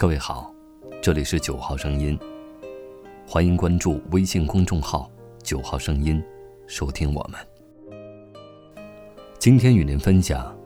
[0.00, 0.50] 各位好，
[1.02, 2.18] 这里是九号声音，
[3.28, 5.10] 欢迎关注微信公众号
[5.44, 6.24] “九号声音”，
[6.66, 7.38] 收听我们。
[9.38, 10.58] 今天与您分享，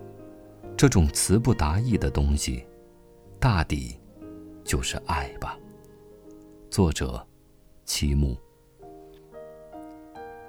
[0.77, 2.65] 这种词不达意的东西，
[3.41, 3.99] 大抵
[4.63, 5.59] 就是爱吧。
[6.71, 7.21] 作者：
[7.85, 8.37] 七木。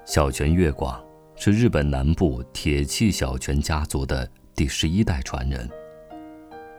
[0.05, 1.03] 小泉月广
[1.35, 5.67] 是日本南部铁器小泉家族的第十一代传人。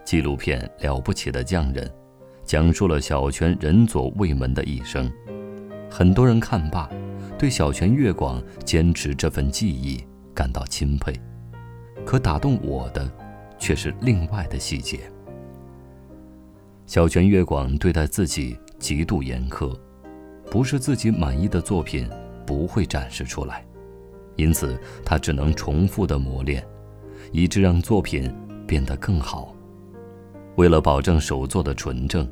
[0.05, 1.85] 纪录片《了不起的匠人》，
[2.47, 5.11] 讲述了小泉仁佐卫门的一生。
[5.91, 6.89] 很多人看罢，
[7.37, 11.13] 对小泉月广坚持这份技艺感到钦佩。
[12.05, 13.11] 可打动我的，
[13.59, 15.01] 却是另外的细节。
[16.87, 19.77] 小泉月广对待自己极度严苛，
[20.49, 22.09] 不是自己满意的作品
[22.47, 23.66] 不会展示出来，
[24.37, 26.65] 因此他只能重复的磨练，
[27.33, 28.33] 以致让作品
[28.69, 29.53] 变得更好。
[30.57, 32.26] 为了保证手作的纯正，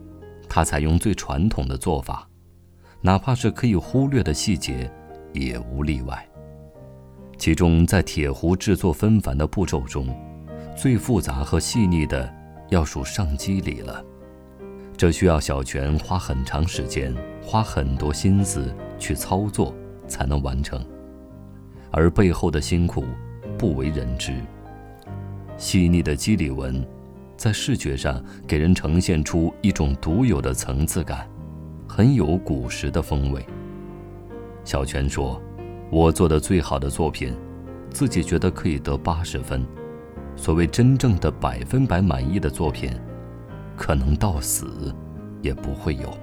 [0.48, 2.26] 他采用最传统的做法，
[3.02, 4.90] 哪怕是可以忽略的细节，
[5.32, 6.26] 也无例外。
[7.36, 10.08] 其中，在铁壶制作纷繁的步骤中，
[10.74, 12.32] 最复杂和细腻的
[12.70, 14.02] 要数上机理了。
[14.96, 19.74] 这需要小泉花很长时间、花很多心思去操作
[20.08, 20.82] 才能完成，
[21.90, 23.04] 而背后的辛苦
[23.58, 24.32] 不为人知。
[25.58, 26.82] 细腻的肌理纹。
[27.44, 31.28] 在视觉上给人呈现出一种独有的层次感，
[31.86, 33.46] 很有古时的风味。
[34.64, 35.38] 小泉说
[35.92, 37.36] ：“我做的最好的作品，
[37.90, 39.62] 自己觉得可以得八十分。
[40.36, 42.90] 所谓真正的百分百满意的作品，
[43.76, 44.90] 可能到死
[45.42, 46.16] 也不会有。”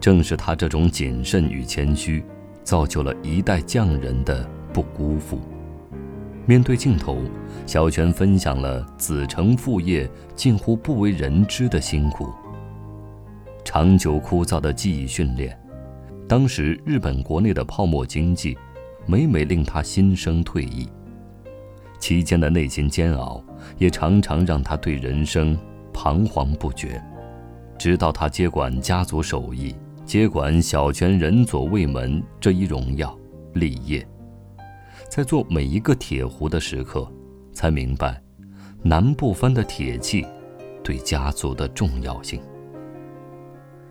[0.00, 2.24] 正是他这种谨慎与谦虚，
[2.64, 5.38] 造就了一代匠人的不辜负。
[6.50, 7.16] 面对镜头，
[7.64, 12.28] 小泉分享了子承父业近乎不为人知的辛苦。
[13.64, 15.56] 长久枯燥的记忆训练，
[16.26, 18.58] 当时日本国内的泡沫经济，
[19.06, 20.88] 每每令他心生退意。
[22.00, 23.40] 期间的内心煎熬，
[23.78, 25.56] 也常常让他对人生
[25.92, 27.00] 彷徨不决。
[27.78, 29.72] 直到他接管家族手艺，
[30.04, 33.16] 接管小泉仁佐卫门这一荣耀
[33.52, 34.04] 立业。
[35.10, 37.10] 在做每一个铁壶的时刻，
[37.52, 38.22] 才明白
[38.80, 40.24] 南部藩的铁器
[40.84, 42.40] 对家族的重要性。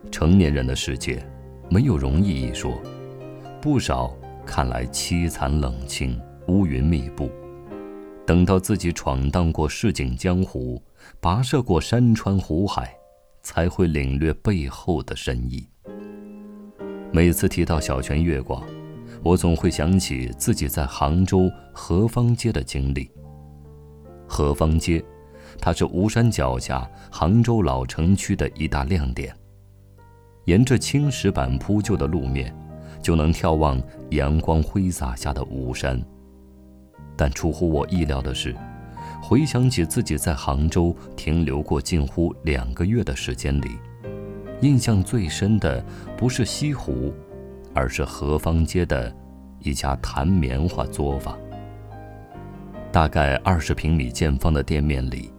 [0.09, 1.21] 成年人的世界，
[1.69, 2.81] 没有容易一说，
[3.61, 4.15] 不少
[4.45, 7.29] 看来凄惨冷清、乌云密布。
[8.25, 10.81] 等到自己闯荡过市井江湖，
[11.21, 12.95] 跋涉过山川湖海，
[13.43, 15.67] 才会领略背后的深意。
[17.11, 18.63] 每次提到小泉月光。
[19.23, 23.09] 我总会想起自己在杭州河坊街的经历。
[24.27, 25.03] 河坊街，
[25.59, 29.35] 它是吴山脚下杭州老城区的一大亮点。
[30.45, 32.55] 沿着青石板铺就的路面，
[33.01, 33.81] 就能眺望
[34.11, 36.01] 阳光挥洒下的吴山。
[37.15, 38.55] 但出乎我意料的是，
[39.21, 43.77] 回想起自己在杭州停留过近乎两个月的时间里，
[44.61, 45.83] 印象最深的
[46.17, 47.13] 不是西湖。
[47.73, 49.13] 而是河坊街的
[49.59, 51.37] 一家弹棉花作坊。
[52.91, 55.31] 大概二十平米见方的店面里，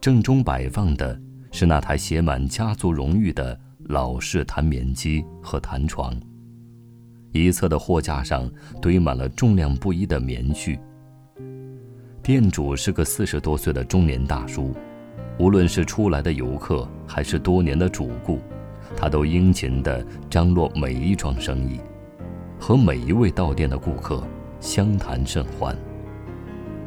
[0.00, 1.20] 正中摆放的
[1.52, 6.14] 是那台写满家族荣誉的老式弹棉机和弹床。
[7.32, 8.50] 一侧的货架上
[8.80, 10.78] 堆满了重量不一的棉絮。
[12.22, 14.74] 店主是个四十多岁的中年大叔，
[15.38, 18.40] 无论是初来的游客还是多年的主顾。
[18.96, 21.80] 他都殷勤地张罗每一桩生意，
[22.58, 24.22] 和每一位到店的顾客
[24.60, 25.76] 相谈甚欢。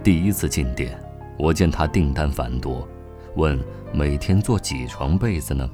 [0.03, 0.99] 第一次进店，
[1.37, 2.87] 我见他订单繁多，
[3.35, 3.59] 问
[3.93, 5.69] 每天做几床被子呢？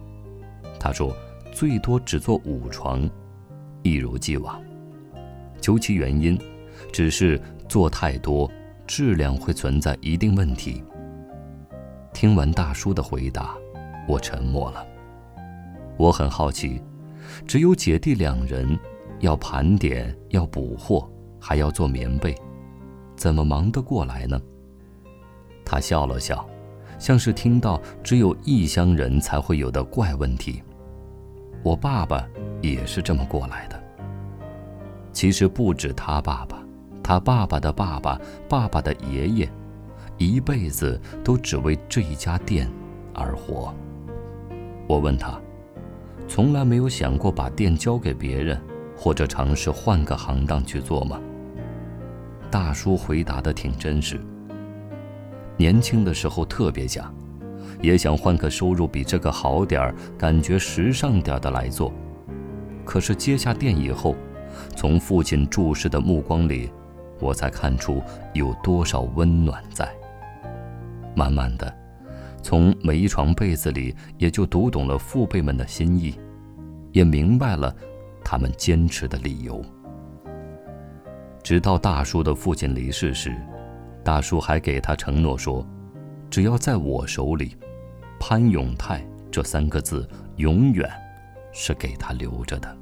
[0.79, 1.15] 他说
[1.51, 3.09] 最多只做五床，
[3.81, 4.61] 一如既往。
[5.59, 6.39] 究其原因，
[6.91, 8.49] 只是做太多，
[8.87, 10.83] 质量会存在一定问题。
[12.13, 13.55] 听完大叔的回答，
[14.07, 14.85] 我沉默了。
[15.99, 16.81] 我很好奇，
[17.45, 18.79] 只有姐弟两人，
[19.19, 21.11] 要盘点，要补货，
[21.41, 22.33] 还要做棉被，
[23.17, 24.41] 怎么忙得过来呢？
[25.65, 26.47] 他笑了笑，
[26.97, 30.63] 像是听到只有异乡人才会有的怪问题。
[31.63, 32.25] 我爸爸
[32.61, 33.77] 也是这么过来的。
[35.11, 36.63] 其实不止他爸爸，
[37.03, 38.17] 他爸爸的爸爸，
[38.47, 39.49] 爸爸的爷爷，
[40.17, 42.71] 一辈子都只为这一家店
[43.13, 43.75] 而活。
[44.87, 45.37] 我问他。
[46.29, 48.61] 从来没有想过把店交给别人，
[48.95, 51.19] 或者尝试换个行当去做吗？
[52.51, 54.21] 大叔回答的挺真实。
[55.57, 57.11] 年轻的时候特别想，
[57.81, 61.91] 也想换个收入比这个好点儿、感觉时尚点的来做。
[62.85, 64.15] 可是接下店以后，
[64.75, 66.71] 从父亲注视的目光里，
[67.19, 68.03] 我才看出
[68.33, 69.91] 有多少温暖在。
[71.15, 71.75] 慢慢的，
[72.41, 76.19] 从每一床被子里，也就读懂了父辈们的心意，
[76.91, 77.75] 也明白了
[78.23, 79.63] 他们坚持的理由。
[81.43, 83.35] 直到大叔的父亲离世时，
[84.03, 85.65] 大叔还给他承诺说
[86.29, 87.55] ：“只要在我手里，
[88.19, 90.07] 潘永泰这三个字
[90.37, 90.89] 永远
[91.51, 92.77] 是给他留着的。”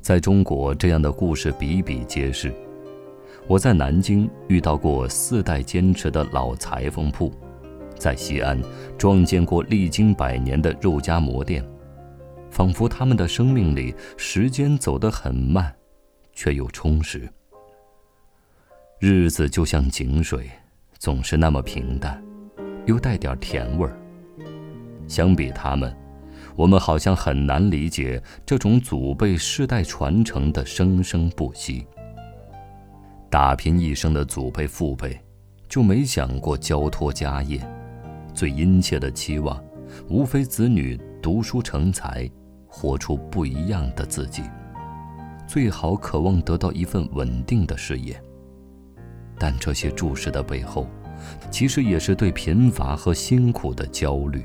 [0.00, 2.52] 在中国，这样的故事比比皆是。
[3.46, 7.32] 我在南京遇到过四代坚持的老裁缝铺，
[8.00, 8.58] 在西安
[8.96, 11.62] 撞见过历经百年的肉夹馍店，
[12.50, 15.70] 仿佛他们的生命里时间走得很慢，
[16.32, 17.30] 却又充实。
[18.98, 20.50] 日子就像井水，
[20.98, 22.22] 总是那么平淡，
[22.86, 23.94] 又带点甜味儿。
[25.06, 25.94] 相比他们，
[26.56, 31.86] 我们好像很难理解这种祖辈世代传承的生生不息。
[33.28, 35.20] 打拼一生的祖辈父辈，
[35.68, 37.60] 就没想过交托家业，
[38.40, 39.62] 最殷切的期望，
[40.08, 42.26] 无非子女读书成才，
[42.66, 44.44] 活出不一样的自己，
[45.46, 48.18] 最好渴望得到一份稳定的事业。
[49.38, 50.86] 但这些注视的背后，
[51.50, 54.42] 其实也是对贫乏和辛苦的焦虑。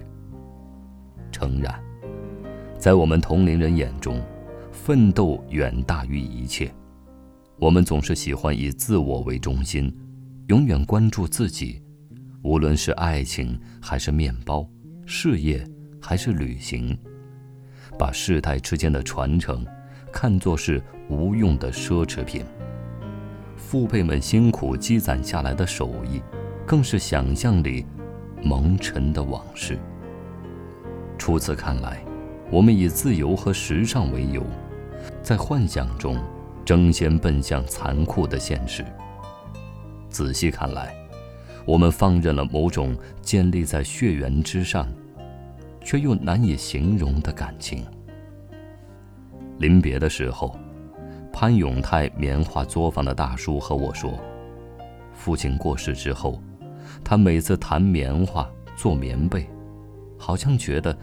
[1.32, 1.82] 诚然，
[2.78, 4.22] 在我们同龄人眼中，
[4.74, 6.70] 奋斗远大于一切。
[7.62, 9.90] 我们总是喜欢以自我为中心，
[10.48, 11.82] 永远关注自己，
[12.46, 14.64] 无论是爱情还是面包，
[15.08, 15.68] 事业
[16.00, 16.96] 还是旅行，
[17.98, 19.66] 把世代之间的传承
[20.14, 22.46] 看作是无用的奢侈品。
[23.58, 26.22] 父辈们辛苦积攒下来的手艺，
[26.68, 27.84] 更是想象里
[28.44, 29.80] 蒙尘的往事。
[31.18, 32.06] 初次看来，
[32.52, 34.46] 我们以自由和时尚为由，
[35.24, 36.24] 在幻想中
[36.64, 38.86] 争先奔向残酷的现实。
[40.10, 40.96] 仔细看来，
[41.66, 44.88] 我们放任了某种建立在血缘之上，
[45.82, 47.84] 却又难以形容的感情。
[49.58, 50.58] 临别的时候。
[51.38, 54.18] 潘永泰棉花作坊的大叔和我说
[55.14, 56.42] ：“父亲过世之后，
[57.04, 59.46] 他每次弹棉花、做棉被，
[60.18, 60.98] 好像觉得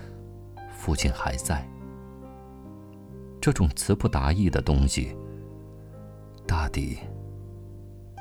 [0.75, 1.63] 父亲还在。
[3.43, 5.15] 这种词不达意的东西，
[6.47, 6.97] 大抵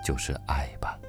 [0.05, 0.99] 就是爱吧。”